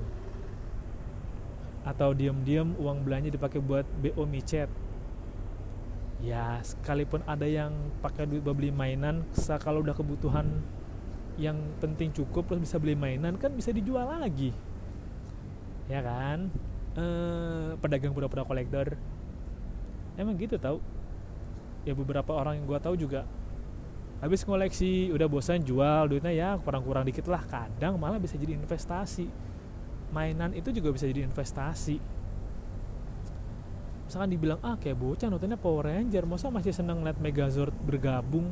Atau 1.82 2.14
diam-diam 2.14 2.78
uang 2.78 3.02
belanja 3.02 3.34
dipakai 3.34 3.58
buat 3.58 3.82
BO 3.98 4.30
micet. 4.30 4.70
Ya, 6.22 6.62
sekalipun 6.62 7.26
ada 7.26 7.50
yang 7.50 7.74
pakai 8.06 8.30
duit 8.30 8.46
buat 8.46 8.54
beli 8.54 8.70
mainan, 8.70 9.26
kalau 9.58 9.82
udah 9.82 9.98
kebutuhan 9.98 10.62
yang 11.42 11.58
penting 11.82 12.14
cukup 12.14 12.46
terus 12.46 12.62
bisa 12.62 12.78
beli 12.78 12.94
mainan 12.94 13.34
kan 13.42 13.50
bisa 13.50 13.74
dijual 13.74 14.06
lagi. 14.06 14.54
Ya 15.90 16.06
kan? 16.06 16.54
Eh, 16.94 17.74
pedagang 17.82 18.14
pura-pura 18.14 18.46
kolektor. 18.46 18.94
Emang 20.14 20.38
gitu 20.38 20.62
tau? 20.62 20.78
Ya 21.82 21.98
beberapa 21.98 22.38
orang 22.38 22.62
yang 22.62 22.70
gue 22.70 22.78
tahu 22.78 22.94
juga 22.94 23.26
habis 24.22 24.46
ngoleksi 24.46 25.10
udah 25.10 25.26
bosan 25.26 25.66
jual 25.66 26.06
duitnya 26.06 26.30
ya 26.30 26.50
kurang-kurang 26.62 27.10
dikit 27.10 27.26
lah. 27.26 27.42
Kadang 27.42 27.98
malah 27.98 28.22
bisa 28.22 28.38
jadi 28.38 28.54
investasi. 28.54 29.26
Mainan 30.14 30.54
itu 30.54 30.70
juga 30.70 30.94
bisa 30.94 31.10
jadi 31.10 31.26
investasi 31.26 32.21
misalkan 34.12 34.36
dibilang 34.36 34.60
ah 34.60 34.76
kayak 34.76 35.00
bocah 35.00 35.32
nontonnya 35.32 35.56
Power 35.56 35.88
Ranger 35.88 36.28
masa 36.28 36.52
masih 36.52 36.76
seneng 36.76 37.00
liat 37.00 37.16
Megazord 37.24 37.72
bergabung? 37.88 38.52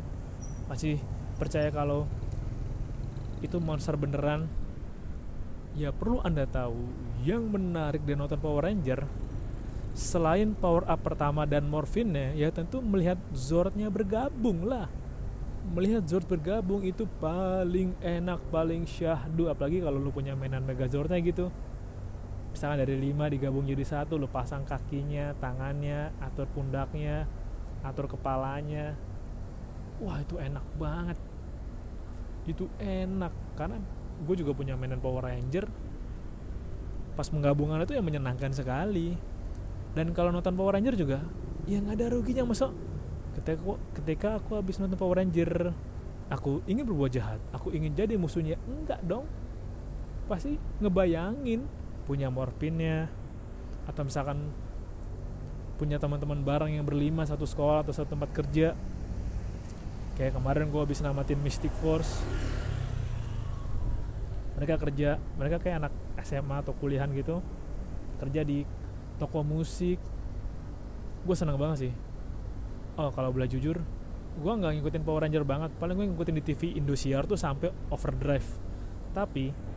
Masih 0.72 1.04
percaya 1.36 1.68
kalau 1.68 2.08
itu 3.44 3.60
monster 3.60 4.00
beneran? 4.00 4.48
Ya 5.76 5.92
perlu 5.92 6.24
anda 6.24 6.48
tahu 6.48 6.80
yang 7.28 7.52
menarik 7.52 8.08
dari 8.08 8.16
nonton 8.16 8.40
Power 8.40 8.72
Ranger 8.72 9.04
selain 9.92 10.56
power 10.56 10.88
up 10.88 11.04
pertama 11.04 11.44
dan 11.44 11.68
morfinnya 11.68 12.32
ya 12.40 12.56
tentu 12.56 12.80
melihat 12.80 13.20
Zordnya 13.36 13.92
bergabung 13.92 14.64
lah. 14.64 14.88
Melihat 15.76 16.08
Zord 16.08 16.24
bergabung 16.24 16.88
itu 16.88 17.04
paling 17.20 18.00
enak 18.00 18.40
paling 18.48 18.88
syahdu 18.88 19.52
apalagi 19.52 19.84
kalau 19.84 20.00
lu 20.00 20.08
punya 20.16 20.40
mainan 20.40 20.64
Megazordnya 20.64 21.20
gitu 21.20 21.52
misalnya 22.50 22.84
dari 22.86 22.98
5 22.98 23.34
digabung 23.34 23.66
jadi 23.66 23.86
satu 23.86 24.18
lu 24.18 24.26
pasang 24.26 24.66
kakinya 24.66 25.38
tangannya 25.38 26.12
atur 26.20 26.50
pundaknya 26.50 27.30
atur 27.84 28.12
kepalanya. 28.12 28.96
Wah 30.00 30.20
itu 30.20 30.40
enak 30.40 30.66
banget. 30.80 31.18
Itu 32.48 32.72
enak 32.80 33.34
karena 33.56 33.80
gue 34.24 34.36
juga 34.36 34.52
punya 34.56 34.76
mainan 34.80 35.00
Power 35.00 35.28
Ranger. 35.28 35.68
Pas 37.16 37.28
penggabungan 37.28 37.84
itu 37.84 37.96
yang 37.96 38.08
menyenangkan 38.08 38.52
sekali. 38.56 39.16
Dan 39.96 40.16
kalau 40.16 40.32
nonton 40.32 40.56
Power 40.56 40.76
Ranger 40.76 40.96
juga 40.96 41.20
ya 41.68 41.84
nggak 41.84 41.96
ada 42.00 42.08
ruginya. 42.16 42.44
Masa 42.48 42.72
ketika 43.36 43.60
aku, 43.60 43.74
ketika 43.96 44.30
aku 44.40 44.52
habis 44.60 44.80
nonton 44.80 45.00
Power 45.00 45.20
Ranger 45.20 45.76
aku 46.32 46.64
ingin 46.68 46.88
berbuat 46.88 47.12
jahat. 47.12 47.40
Aku 47.52 47.72
ingin 47.76 47.96
jadi 47.96 48.16
musuhnya. 48.16 48.56
Enggak 48.68 49.04
dong. 49.04 49.28
Pasti 50.32 50.56
ngebayangin 50.80 51.66
punya 52.10 52.34
morfinnya 52.34 53.06
atau 53.86 54.02
misalkan 54.02 54.50
punya 55.78 56.02
teman-teman 56.02 56.42
bareng 56.42 56.82
yang 56.82 56.84
berlima 56.90 57.22
satu 57.22 57.46
sekolah 57.46 57.86
atau 57.86 57.94
satu 57.94 58.18
tempat 58.18 58.34
kerja. 58.34 58.74
Kayak 60.18 60.42
kemarin 60.42 60.74
gue 60.74 60.82
habis 60.82 61.06
namatin 61.06 61.38
Mystic 61.38 61.70
Force. 61.80 62.26
Mereka 64.58 64.82
kerja 64.82 65.22
mereka 65.38 65.62
kayak 65.62 65.86
anak 65.86 65.94
SMA 66.26 66.66
atau 66.66 66.74
kuliahan 66.74 67.14
gitu 67.14 67.46
kerja 68.18 68.42
di 68.42 68.66
toko 69.22 69.46
musik. 69.46 70.02
Gue 71.24 71.36
seneng 71.38 71.62
banget 71.62 71.88
sih. 71.88 71.94
Oh 72.98 73.14
kalau 73.14 73.30
boleh 73.30 73.46
jujur 73.46 73.78
gue 74.40 74.54
nggak 74.56 74.82
ngikutin 74.82 75.04
Power 75.06 75.30
Ranger 75.30 75.46
banget. 75.46 75.72
Paling 75.78 75.94
gue 75.94 76.06
ngikutin 76.10 76.36
di 76.36 76.44
TV 76.44 76.62
Indosiar 76.74 77.30
tuh 77.30 77.38
sampai 77.38 77.70
Overdrive. 77.94 78.50
Tapi 79.14 79.69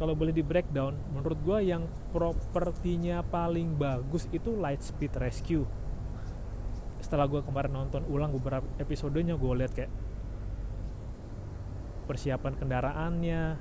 kalau 0.00 0.16
boleh 0.16 0.32
di 0.32 0.40
breakdown 0.40 0.96
menurut 1.12 1.36
gue 1.44 1.68
yang 1.68 1.84
propertinya 2.08 3.20
paling 3.20 3.76
bagus 3.76 4.24
itu 4.32 4.56
Lightspeed 4.56 5.12
Rescue. 5.20 5.68
Setelah 7.04 7.28
gue 7.28 7.44
kemarin 7.44 7.76
nonton 7.76 8.08
ulang 8.08 8.32
beberapa 8.32 8.64
episodenya 8.80 9.36
gue 9.36 9.52
lihat 9.60 9.76
kayak 9.76 9.92
persiapan 12.08 12.56
kendaraannya 12.56 13.60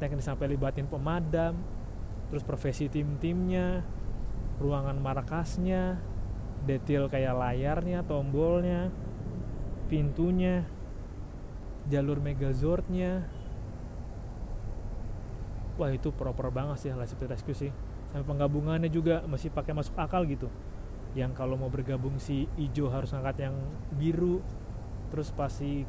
teknis 0.00 0.24
sampai 0.24 0.48
libatin 0.48 0.88
pemadam 0.88 1.60
terus 2.32 2.42
profesi 2.42 2.90
tim-timnya 2.90 3.84
ruangan 4.58 4.96
markasnya 4.98 6.00
detail 6.64 7.06
kayak 7.06 7.36
layarnya 7.36 8.02
tombolnya 8.02 8.90
pintunya 9.86 10.66
jalur 11.86 12.18
megazordnya 12.18 13.35
wah 15.76 15.92
itu 15.92 16.12
proper 16.12 16.48
banget 16.52 16.76
sih 16.82 16.90
Lightspeed 16.92 17.30
Rescue 17.30 17.56
sih. 17.56 17.70
Sampai 18.12 18.26
penggabungannya 18.26 18.88
juga 18.88 19.24
masih 19.28 19.52
pakai 19.52 19.76
masuk 19.76 19.96
akal 19.96 20.24
gitu. 20.24 20.48
Yang 21.16 21.32
kalau 21.36 21.56
mau 21.56 21.72
bergabung 21.72 22.20
si 22.20 22.44
ijo 22.60 22.92
harus 22.92 23.12
ngangkat 23.12 23.48
yang 23.48 23.56
biru 23.96 24.44
terus 25.08 25.30
pasti 25.32 25.86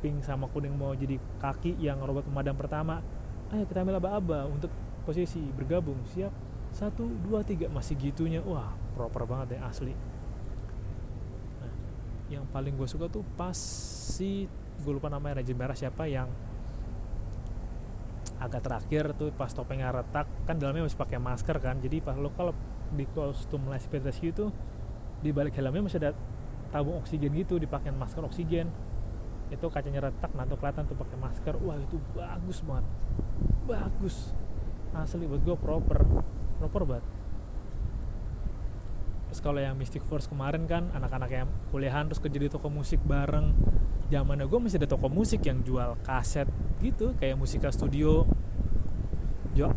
pink 0.00 0.22
sama 0.22 0.46
kuning 0.52 0.76
mau 0.76 0.94
jadi 0.94 1.18
kaki 1.42 1.82
yang 1.82 1.98
robot 1.98 2.28
pemadam 2.28 2.54
pertama 2.54 3.02
ayo 3.50 3.66
kita 3.66 3.82
ambil 3.82 3.98
aba-aba 3.98 4.46
untuk 4.46 4.70
posisi 5.06 5.40
bergabung. 5.54 6.02
Siap. 6.10 6.32
Satu 6.74 7.08
dua 7.24 7.40
tiga 7.46 7.70
masih 7.70 7.96
gitunya. 7.96 8.42
Wah 8.42 8.74
proper 8.98 9.24
banget 9.24 9.56
ya 9.56 9.70
asli. 9.70 9.94
Nah, 11.62 11.72
yang 12.28 12.44
paling 12.50 12.74
gue 12.74 12.88
suka 12.90 13.06
tuh 13.06 13.22
pas 13.38 13.56
si 13.56 14.50
gue 14.76 14.92
lupa 14.92 15.08
namanya 15.08 15.40
Raja 15.40 15.54
Merah 15.56 15.76
siapa 15.78 16.04
yang 16.10 16.28
agak 18.36 18.68
terakhir 18.68 19.16
tuh 19.16 19.32
pas 19.32 19.48
topengnya 19.48 19.88
retak 19.88 20.28
kan 20.44 20.60
dalamnya 20.60 20.84
masih 20.84 21.00
pakai 21.00 21.18
masker 21.20 21.56
kan. 21.58 21.80
Jadi 21.80 22.04
pas 22.04 22.16
lo 22.16 22.28
kalau 22.36 22.52
di 22.92 23.08
kostum 23.10 23.66
Lightspeed 23.66 24.04
Rescue 24.04 24.30
itu 24.32 24.46
di 25.24 25.32
balik 25.32 25.56
helmnya 25.56 25.82
masih 25.82 25.98
ada 26.02 26.12
tabung 26.68 27.00
oksigen 27.00 27.32
gitu 27.32 27.56
dipakai 27.56 27.90
masker 27.90 28.22
oksigen. 28.22 28.68
Itu 29.48 29.70
kacanya 29.70 30.10
retak 30.10 30.34
nanti 30.34 30.58
kelihatan 30.58 30.84
tuh 30.84 30.98
pakai 30.98 31.16
masker. 31.16 31.54
Wah 31.62 31.78
itu 31.80 31.96
bagus 32.12 32.60
banget. 32.66 32.86
Bagus. 33.64 34.16
Asli 34.92 35.24
buat 35.24 35.40
gue 35.40 35.56
proper. 35.56 35.98
Proper 36.60 36.82
banget. 36.84 37.04
Terus 39.26 39.40
kalau 39.42 39.60
yang 39.60 39.74
Mystic 39.76 40.06
Force 40.06 40.30
kemarin 40.30 40.64
kan 40.70 40.88
anak-anak 40.94 41.30
yang 41.30 41.48
kuliahan 41.74 42.06
terus 42.08 42.22
kerja 42.22 42.38
di 42.38 42.48
toko 42.48 42.70
musik 42.70 43.02
bareng 43.02 43.52
zamannya 44.06 44.46
gue 44.46 44.58
masih 44.62 44.78
ada 44.78 44.88
toko 44.88 45.10
musik 45.10 45.42
yang 45.42 45.62
jual 45.66 45.98
kaset 46.06 46.46
gitu 46.78 47.14
kayak 47.18 47.34
musika 47.34 47.70
studio. 47.74 48.26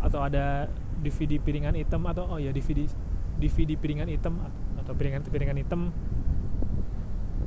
Atau 0.04 0.20
ada 0.20 0.68
DVD 1.00 1.40
piringan 1.40 1.72
hitam 1.74 2.04
atau 2.04 2.28
oh 2.28 2.40
ya 2.40 2.52
DVD 2.52 2.84
DVD 3.40 3.80
piringan 3.80 4.12
hitam 4.12 4.36
atau 4.76 4.92
piringan 4.94 5.24
piringan 5.24 5.58
hitam. 5.58 5.90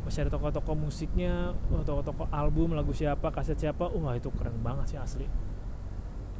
Masih 0.02 0.26
ada 0.26 0.34
toko-toko 0.34 0.72
musiknya 0.74 1.54
toko-toko 1.86 2.26
album 2.32 2.74
lagu 2.74 2.90
siapa 2.90 3.30
kaset 3.30 3.60
siapa 3.60 3.86
wah 3.92 4.16
itu 4.16 4.32
keren 4.32 4.58
banget 4.64 4.96
sih 4.96 4.98
asli. 4.98 5.26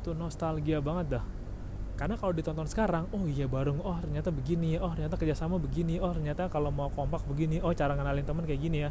Itu 0.00 0.16
nostalgia 0.16 0.80
banget 0.82 1.20
dah. 1.20 1.24
Karena 1.92 2.16
kalau 2.16 2.32
ditonton 2.32 2.66
sekarang 2.66 3.06
oh 3.12 3.28
iya 3.28 3.44
bareng 3.44 3.78
oh 3.84 3.94
ternyata 4.00 4.32
begini 4.32 4.80
oh 4.80 4.90
ternyata 4.96 5.20
kerjasama 5.20 5.60
begini 5.60 6.00
oh 6.00 6.10
ternyata 6.10 6.48
kalau 6.48 6.72
mau 6.72 6.88
kompak 6.88 7.22
begini 7.28 7.60
oh 7.60 7.70
cara 7.76 7.94
ngenalin 7.94 8.24
teman 8.24 8.42
kayak 8.48 8.60
gini 8.64 8.78
ya 8.88 8.90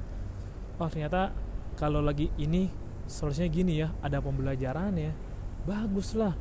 oh 0.82 0.90
ternyata 0.90 1.30
kalau 1.78 2.02
lagi 2.02 2.34
ini 2.42 2.66
solusinya 3.06 3.50
gini 3.54 3.86
ya 3.86 3.94
ada 4.02 4.18
pembelajaran 4.18 4.98
ya. 4.98 5.14
Bagus 5.62 6.18
lah 6.18 6.34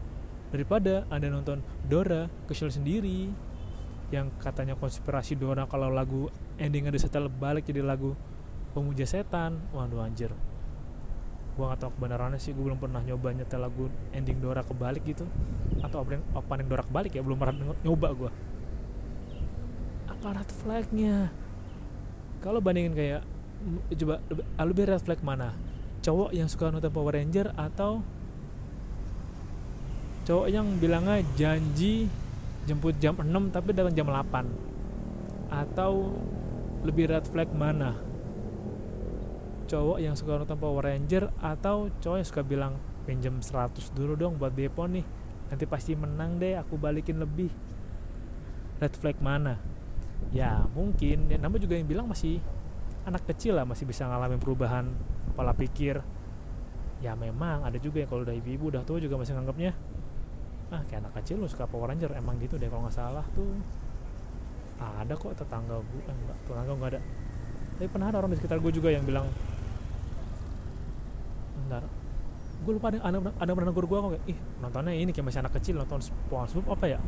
daripada 0.49 1.04
anda 1.12 1.28
nonton 1.28 1.61
Dora 1.85 2.25
kesel 2.49 2.73
sendiri 2.73 3.28
yang 4.09 4.32
katanya 4.40 4.75
konspirasi 4.80 5.37
Dora 5.37 5.68
kalau 5.68 5.92
lagu 5.92 6.32
ending 6.56 6.88
ada 6.88 6.97
setel 6.97 7.28
balik 7.28 7.68
jadi 7.68 7.85
lagu 7.85 8.16
pemuja 8.73 9.04
setan. 9.04 9.61
Waduh 9.76 10.00
anjir. 10.00 10.32
Gua 11.54 11.76
gak 11.76 11.85
tau 11.85 11.90
kebenarannya 11.92 12.40
sih 12.40 12.56
gue 12.56 12.64
belum 12.64 12.80
pernah 12.80 13.04
nyoba 13.04 13.37
nyetel 13.37 13.61
lagu 13.61 13.92
ending 14.16 14.40
Dora 14.40 14.64
kebalik 14.64 15.04
gitu. 15.04 15.28
Atau 15.85 16.00
opening, 16.00 16.25
opening 16.32 16.66
Dora 16.73 16.80
kebalik 16.80 17.12
ya 17.12 17.20
belum 17.20 17.37
pernah 17.37 17.76
nyoba 17.85 18.09
gue 18.16 18.32
apa 20.20 20.37
red 20.37 20.50
flagnya. 20.52 21.32
Kalau 22.44 22.61
bandingin 22.61 22.92
kayak 22.92 23.25
coba 23.97 24.21
lebih 24.64 24.85
red 24.88 25.02
flag 25.05 25.21
mana? 25.21 25.52
Cowok 26.00 26.33
yang 26.33 26.49
suka 26.49 26.73
nonton 26.73 26.88
Power 26.88 27.12
Ranger 27.12 27.52
atau 27.55 28.00
cowok 30.25 30.47
yang 30.49 30.67
bilangnya 30.81 31.25
janji 31.37 32.09
jemput 32.64 32.97
jam 33.00 33.17
6 33.17 33.29
tapi 33.52 33.73
datang 33.73 33.93
jam 33.97 34.09
8 34.09 35.52
atau 35.52 36.14
lebih 36.87 37.12
red 37.12 37.26
flag 37.29 37.52
mana? 37.52 37.97
Cowok 39.69 39.99
yang 40.00 40.17
suka 40.17 40.40
nonton 40.40 40.57
Power 40.57 40.88
Ranger 40.88 41.29
atau 41.45 41.93
cowok 42.00 42.17
yang 42.17 42.29
suka 42.29 42.43
bilang 42.43 42.73
pinjam 43.05 43.40
100 43.40 43.93
dulu 43.93 44.17
dong 44.17 44.37
buat 44.40 44.57
depo 44.57 44.88
nih 44.88 45.05
nanti 45.50 45.67
pasti 45.67 45.99
menang 45.99 46.38
deh 46.38 46.55
aku 46.57 46.79
balikin 46.79 47.19
lebih. 47.19 47.50
Red 48.81 48.97
flag 48.97 49.19
mana? 49.21 49.61
Ya 50.33 50.64
mungkin. 50.73 51.29
Ya, 51.29 51.37
namun 51.37 51.61
juga 51.61 51.76
yang 51.76 51.90
bilang 51.90 52.07
masih 52.09 52.40
anak 53.09 53.23
kecil 53.28 53.57
lah 53.57 53.64
masih 53.64 53.88
bisa 53.88 54.04
ngalamin 54.04 54.40
perubahan 54.40 54.88
pola 55.33 55.57
pikir. 55.57 56.00
Ya 57.00 57.16
memang 57.16 57.64
ada 57.64 57.80
juga 57.80 58.04
yang 58.04 58.11
kalau 58.12 58.28
udah 58.28 58.37
ibu-ibu 58.37 58.69
udah 58.69 58.85
tua 58.85 59.00
juga 59.00 59.16
masih 59.16 59.33
nganggapnya 59.37 59.73
ah 60.71 60.87
kayak 60.87 61.02
anak 61.02 61.19
kecil 61.19 61.42
lu 61.42 61.49
suka 61.50 61.66
Power 61.66 61.90
Ranger. 61.90 62.14
Emang 62.14 62.38
gitu 62.38 62.61
deh 62.61 62.69
kalau 62.71 62.87
nggak 62.87 62.95
salah 62.95 63.25
tuh. 63.33 63.49
Ah, 64.80 65.04
ada 65.04 65.12
kok 65.12 65.37
tetangga 65.37 65.76
gue 65.80 66.02
eh, 66.09 66.14
enggak 66.14 66.38
tetangga 66.47 66.73
nggak 66.76 66.90
ada. 66.97 67.00
Tapi 67.80 67.88
pernah 67.88 68.07
ada 68.12 68.16
orang 68.21 68.30
di 68.33 68.38
sekitar 68.38 68.61
gue 68.61 68.73
juga 68.73 68.92
yang 68.92 69.04
bilang 69.09 69.26
bentar 71.61 71.87
gue 72.61 72.73
lupa 72.76 72.92
ada 72.92 73.00
ada, 73.00 73.19
ada 73.40 73.50
pernah 73.57 73.73
gue 73.73 73.85
kok 73.88 74.11
kayak 74.12 74.25
ih 74.28 74.38
nontonnya 74.61 74.92
ini 74.92 75.11
kayak 75.16 75.33
masih 75.33 75.40
anak 75.40 75.57
kecil 75.57 75.80
nonton 75.80 76.04
SpongeBob 76.04 76.66
apa 76.76 76.87
ya? 76.92 76.99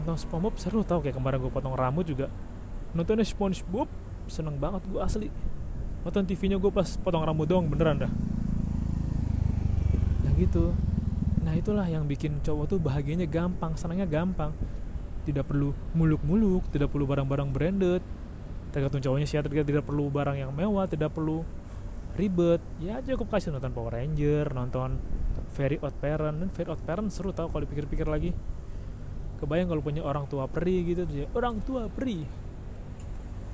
Nonton 0.00 0.16
SpongeBob 0.16 0.54
seru 0.56 0.80
tau 0.80 1.04
kayak 1.04 1.20
kemarin 1.20 1.44
gue 1.44 1.52
potong 1.52 1.76
rambut 1.76 2.08
juga. 2.08 2.32
Nontonnya 2.96 3.28
SpongeBob 3.28 3.86
seneng 4.30 4.56
banget 4.56 4.86
gue 4.86 5.00
asli. 5.02 5.28
Nonton 6.00 6.24
TV-nya 6.24 6.56
gue 6.56 6.72
pas 6.72 6.86
potong 6.96 7.26
rambut 7.26 7.44
doang 7.44 7.68
beneran 7.68 8.06
dah. 8.06 8.12
Yang 10.24 10.34
gitu. 10.48 10.64
Nah 11.44 11.52
itulah 11.56 11.84
yang 11.90 12.08
bikin 12.08 12.40
cowok 12.40 12.64
tuh 12.70 12.78
bahagianya 12.80 13.28
gampang 13.28 13.76
senangnya 13.76 14.08
gampang. 14.08 14.54
Tidak 15.28 15.44
perlu 15.44 15.76
muluk-muluk 15.92 16.70
tidak 16.72 16.88
perlu 16.88 17.04
barang-barang 17.04 17.48
branded. 17.52 18.02
Tergantung 18.70 19.02
cowoknya 19.02 19.26
sih 19.26 19.36
tidak, 19.42 19.66
tidak 19.66 19.84
perlu 19.84 20.08
barang 20.08 20.38
yang 20.38 20.54
mewah 20.54 20.86
tidak 20.88 21.12
perlu 21.12 21.44
ribet. 22.16 22.62
Ya 22.80 23.02
cukup 23.02 23.36
kasih 23.36 23.52
nonton 23.52 23.74
Power 23.74 23.98
Ranger 23.98 24.48
nonton 24.56 24.96
Very 25.58 25.76
Odd 25.82 25.98
Parent. 26.00 26.40
Dan 26.40 26.48
Very 26.48 26.70
Odd 26.72 26.80
Parent 26.86 27.10
seru 27.12 27.34
tau 27.36 27.52
kalau 27.52 27.66
dipikir-pikir 27.66 28.08
lagi. 28.08 28.32
Kebayang 29.40 29.72
kalau 29.72 29.80
punya 29.80 30.04
orang 30.04 30.28
tua 30.28 30.44
peri 30.44 30.84
gitu 30.84 31.08
ya 31.08 31.24
orang 31.32 31.64
tua 31.64 31.88
peri 31.88 32.28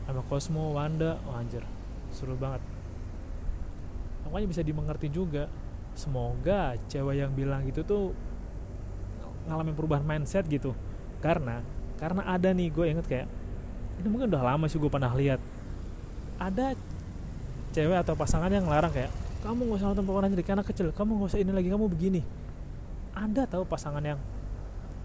sama 0.07 0.23
Cosmo 0.31 0.73
Wanda. 0.73 1.19
Oh 1.27 1.35
anjir. 1.35 1.67
Seru 2.15 2.39
banget. 2.39 2.63
Makanya 4.25 4.47
bisa 4.49 4.63
dimengerti 4.63 5.11
juga. 5.11 5.51
Semoga 5.99 6.79
cewek 6.87 7.19
yang 7.19 7.33
bilang 7.35 7.67
gitu 7.67 7.83
tuh 7.83 8.05
ngalamin 9.51 9.75
perubahan 9.75 10.07
mindset 10.07 10.47
gitu. 10.47 10.73
Karena 11.19 11.61
karena 11.97 12.23
ada 12.29 12.53
nih 12.53 12.69
gue 12.71 12.87
inget 12.87 13.07
kayak 13.09 13.27
ini 13.97 14.09
mungkin 14.13 14.29
udah 14.29 14.45
lama 14.55 14.71
sih 14.71 14.79
gue 14.79 14.89
pernah 14.89 15.11
lihat. 15.13 15.43
Ada 16.39 16.79
cewek 17.75 17.99
atau 18.01 18.15
pasangan 18.15 18.53
yang 18.53 18.69
ngelarang 18.69 18.93
kayak 18.93 19.11
kamu 19.41 19.69
gak 19.71 19.79
usah 19.79 19.89
nonton 19.93 20.05
pemeran 20.05 20.31
jadi 20.33 20.53
anak 20.59 20.67
kecil. 20.71 20.87
Kamu 20.93 21.23
gak 21.23 21.35
usah 21.35 21.41
ini 21.41 21.53
lagi 21.55 21.69
kamu 21.73 21.87
begini. 21.89 22.23
Ada 23.17 23.49
tahu 23.49 23.65
pasangan 23.65 24.05
yang 24.05 24.21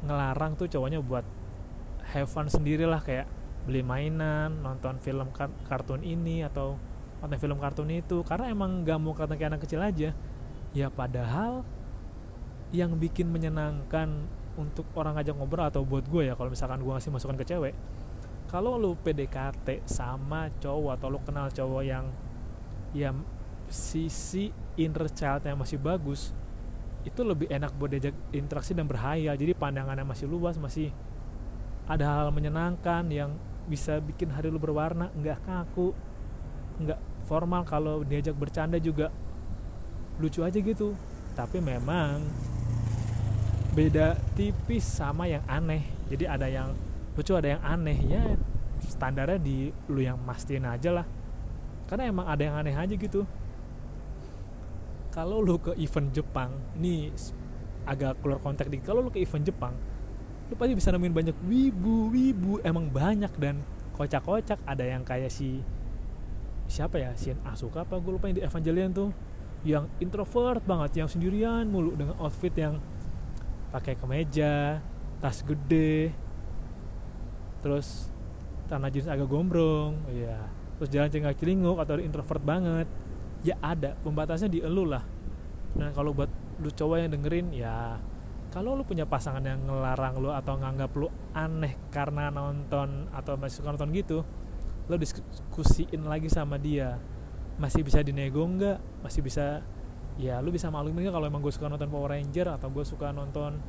ngelarang 0.04 0.58
tuh 0.58 0.68
cowoknya 0.68 1.00
buat 1.00 1.24
have 2.12 2.28
fun 2.28 2.50
sendiri 2.52 2.84
lah 2.84 3.00
kayak 3.00 3.30
beli 3.68 3.86
mainan 3.86 4.62
nonton 4.62 4.98
film 5.02 5.30
kartun 5.68 6.02
ini 6.02 6.42
atau 6.46 6.78
nonton 7.22 7.38
film 7.38 7.58
kartun 7.62 7.90
itu. 7.94 8.26
Karena 8.26 8.50
emang 8.50 8.82
gak 8.82 9.00
mau 9.02 9.14
kata 9.14 9.38
kayak 9.38 9.58
anak 9.58 9.62
kecil 9.66 9.82
aja. 9.82 10.16
Ya 10.72 10.88
padahal 10.88 11.68
yang 12.72 12.96
bikin 12.96 13.28
menyenangkan 13.28 14.28
untuk 14.56 14.88
orang 14.96 15.20
ngajak 15.20 15.36
ngobrol 15.36 15.68
atau 15.68 15.84
buat 15.84 16.08
gue 16.08 16.32
ya 16.32 16.36
kalau 16.36 16.52
misalkan 16.52 16.80
gue 16.84 16.92
ngasih 16.92 17.12
masukan 17.12 17.40
ke 17.40 17.46
cewek 17.48 17.76
kalau 18.52 18.76
lu 18.76 19.00
PDKT 19.00 19.88
sama 19.88 20.52
cowok 20.60 21.00
atau 21.00 21.08
lu 21.08 21.20
kenal 21.24 21.48
cowok 21.48 21.84
yang 21.88 22.12
ya 22.92 23.16
sisi 23.72 24.52
inner 24.76 25.08
child 25.08 25.48
yang 25.48 25.56
masih 25.56 25.80
bagus 25.80 26.36
itu 27.08 27.24
lebih 27.24 27.48
enak 27.48 27.72
buat 27.80 27.90
diajak 27.90 28.14
interaksi 28.30 28.78
dan 28.78 28.86
berhayal. 28.86 29.34
Jadi 29.34 29.58
pandangannya 29.58 30.06
masih 30.06 30.30
luas 30.30 30.60
masih 30.62 30.94
ada 31.90 32.06
hal 32.06 32.30
menyenangkan 32.30 33.10
yang 33.10 33.34
bisa 33.72 34.04
bikin 34.04 34.28
hari 34.36 34.52
lu 34.52 34.60
berwarna 34.60 35.08
nggak 35.16 35.48
kaku 35.48 35.96
nggak 36.84 37.00
formal 37.32 37.64
kalau 37.64 38.04
diajak 38.04 38.36
bercanda 38.36 38.76
juga. 38.76 39.08
Lucu 40.20 40.44
aja 40.44 40.60
gitu. 40.60 40.92
Tapi 41.32 41.64
memang 41.64 42.20
beda 43.72 44.20
tipis 44.36 44.84
sama 44.84 45.32
yang 45.32 45.46
aneh. 45.48 45.88
Jadi 46.12 46.28
ada 46.28 46.52
yang 46.52 46.76
lucu 47.16 47.32
ada 47.32 47.56
yang 47.56 47.64
aneh. 47.64 47.98
Ya 48.04 48.36
standarnya 48.84 49.40
di 49.40 49.72
lu 49.88 50.04
yang 50.04 50.20
mastiin 50.20 50.68
aja 50.68 50.92
lah. 50.92 51.08
Karena 51.88 52.12
emang 52.12 52.28
ada 52.28 52.42
yang 52.44 52.56
aneh 52.60 52.76
aja 52.76 52.92
gitu. 52.92 53.24
Kalau 55.12 55.40
lu 55.40 55.60
ke 55.60 55.76
event 55.80 56.12
Jepang 56.12 56.52
ini 56.80 57.12
agak 57.88 58.20
keluar 58.20 58.40
konteks 58.44 58.68
dikit. 58.68 58.92
Kalau 58.92 59.04
lu 59.04 59.12
ke 59.12 59.24
event 59.24 59.44
Jepang 59.48 59.76
lu 60.52 60.60
pasti 60.60 60.76
bisa 60.76 60.92
nemuin 60.92 61.16
banyak 61.16 61.38
wibu 61.48 62.12
wibu 62.12 62.60
emang 62.68 62.92
banyak 62.92 63.32
dan 63.40 63.64
kocak-kocak. 63.96 64.60
Ada 64.68 64.84
yang 64.84 65.08
kayak 65.08 65.32
si 65.32 65.64
siapa 66.68 67.00
ya? 67.00 67.16
Si 67.16 67.32
Asuka 67.48 67.88
apa? 67.88 67.96
Gue 68.04 68.20
lupa 68.20 68.28
yang 68.28 68.36
di 68.36 68.44
Evangelion 68.44 68.92
tuh. 68.92 69.10
Yang 69.64 69.88
introvert 70.04 70.60
banget 70.68 71.00
yang 71.00 71.08
sendirian 71.08 71.72
mulu 71.72 71.96
dengan 71.96 72.20
outfit 72.20 72.52
yang 72.52 72.84
pakai 73.72 73.96
kemeja 73.96 74.84
tas 75.24 75.40
gede 75.48 76.12
terus 77.62 78.10
tanah 78.68 78.90
jeans 78.90 79.06
agak 79.08 79.30
gombrong 79.30 79.94
ya 80.12 80.50
terus 80.76 80.90
jalan 80.90 81.14
cengak 81.14 81.38
celinguk 81.38 81.78
atau 81.80 81.96
introvert 82.02 82.44
banget 82.44 82.90
ya 83.48 83.56
ada. 83.64 83.96
Pembatasnya 84.04 84.52
di 84.52 84.60
elu 84.60 84.84
lah. 84.84 85.06
Dan 85.78 85.96
kalau 85.96 86.12
buat 86.12 86.28
lu 86.60 86.68
cowok 86.68 86.98
yang 87.00 87.12
dengerin 87.16 87.48
ya 87.56 87.96
kalau 88.52 88.76
lu 88.76 88.84
punya 88.84 89.08
pasangan 89.08 89.40
yang 89.40 89.64
ngelarang 89.64 90.20
lu 90.20 90.30
atau 90.30 90.60
nganggap 90.60 90.92
lu 91.00 91.08
aneh 91.32 91.80
karena 91.88 92.28
nonton 92.28 93.08
atau 93.16 93.40
masih 93.40 93.64
suka 93.64 93.72
nonton 93.72 93.96
gitu 93.96 94.28
lu 94.92 95.00
diskusiin 95.00 96.04
lagi 96.04 96.28
sama 96.28 96.60
dia. 96.60 97.00
Masih 97.56 97.80
bisa 97.80 98.04
dinego 98.04 98.44
nggak? 98.44 99.08
Masih 99.08 99.24
bisa 99.24 99.64
ya 100.20 100.44
lu 100.44 100.52
bisa 100.52 100.68
maklumin 100.68 101.08
nggak 101.08 101.16
kalau 101.16 101.28
emang 101.32 101.40
gue 101.40 101.54
suka 101.56 101.72
nonton 101.72 101.88
Power 101.88 102.12
Ranger 102.12 102.60
atau 102.60 102.68
gue 102.68 102.84
suka 102.84 103.16
nonton 103.16 103.64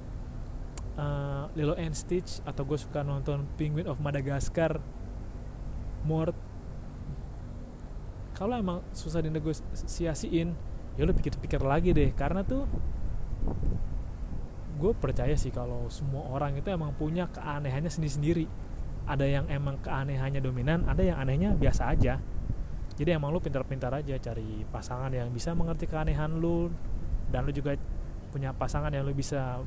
uh, 0.99 1.47
Lilo 1.55 1.79
and 1.79 1.95
Stitch 1.95 2.43
atau 2.43 2.67
gue 2.67 2.75
suka 2.75 3.07
nonton 3.07 3.47
Penguin 3.55 3.87
of 3.87 4.03
Madagascar 4.03 4.83
Mort 6.03 6.35
kalau 8.35 8.59
emang 8.59 8.83
susah 8.91 9.23
dinegosiasiin 9.23 10.49
ya 10.99 11.03
lu 11.07 11.15
pikir-pikir 11.15 11.63
lagi 11.63 11.95
deh. 11.95 12.11
Karena 12.11 12.43
tuh 12.43 12.67
gue 14.79 14.93
percaya 14.97 15.37
sih 15.37 15.53
kalau 15.53 15.89
semua 15.93 16.25
orang 16.33 16.57
itu 16.57 16.69
emang 16.73 16.97
punya 16.97 17.29
keanehannya 17.29 17.93
sendiri-sendiri. 17.93 18.47
Ada 19.03 19.27
yang 19.27 19.47
emang 19.51 19.83
keanehannya 19.83 20.39
dominan 20.39 20.87
ada 20.87 21.03
yang 21.03 21.19
anehnya 21.19 21.53
biasa 21.53 21.91
aja. 21.93 22.23
Jadi 22.93 23.11
emang 23.11 23.33
lu 23.33 23.41
pintar-pintar 23.41 23.91
aja 23.97 24.15
cari 24.21 24.63
pasangan 24.69 25.11
yang 25.11 25.33
bisa 25.33 25.57
mengerti 25.57 25.89
keanehan 25.89 26.39
lu 26.39 26.71
dan 27.33 27.49
lu 27.49 27.53
juga 27.53 27.75
punya 28.31 28.53
pasangan 28.53 28.93
yang 28.93 29.05
lu 29.05 29.17
bisa 29.17 29.61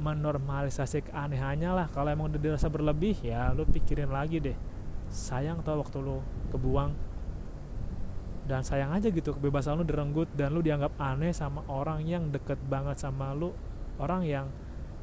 menormalisasi 0.00 1.12
keanehannya 1.12 1.70
lah. 1.70 1.86
Kalau 1.92 2.08
emang 2.08 2.32
udah 2.32 2.40
dirasa 2.40 2.66
berlebih 2.72 3.20
ya 3.20 3.52
lu 3.52 3.68
pikirin 3.68 4.08
lagi 4.08 4.40
deh. 4.40 4.56
Sayang 5.12 5.60
tau 5.62 5.80
waktu 5.80 6.00
lu 6.00 6.24
kebuang. 6.50 7.12
Dan 8.50 8.66
sayang 8.66 8.90
aja 8.90 9.14
gitu 9.14 9.30
kebebasan 9.30 9.78
lu 9.78 9.84
direnggut 9.86 10.26
dan 10.34 10.50
lu 10.50 10.58
dianggap 10.58 10.96
aneh 10.98 11.30
sama 11.30 11.62
orang 11.70 12.02
yang 12.02 12.34
deket 12.34 12.58
banget 12.66 12.98
sama 12.98 13.30
lu 13.30 13.54
orang 13.96 14.22
yang 14.28 14.46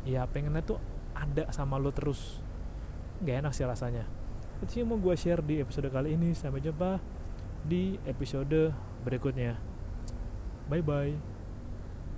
ya 0.08 0.24
pengennya 0.30 0.64
tuh 0.64 0.80
ada 1.18 1.50
sama 1.52 1.82
lu 1.82 1.90
terus. 1.92 2.40
Nggak 3.26 3.36
enak 3.44 3.54
sih 3.58 3.66
rasanya. 3.66 4.06
Itu 4.62 4.82
sih 4.82 4.84
mau 4.86 5.02
gue 5.02 5.16
share 5.18 5.42
di 5.42 5.60
episode 5.60 5.90
kali 5.90 6.14
ini. 6.14 6.32
Sampai 6.38 6.62
jumpa 6.62 7.02
di 7.66 7.98
episode 8.06 8.72
berikutnya. 9.04 9.58
Bye 10.70 10.84
bye 10.84 11.37